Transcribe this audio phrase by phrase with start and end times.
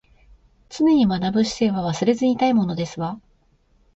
[0.69, 3.21] 常に学ぶ姿勢は忘れずにいたいものですわ